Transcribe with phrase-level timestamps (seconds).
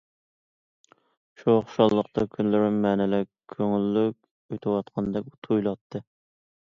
[1.41, 6.03] شۇ خۇشاللىقتا كۈنلىرىم مەنىلىك، كۆڭۈللۈك ئۆتۈۋاتقاندەك تۇيۇلاتتى.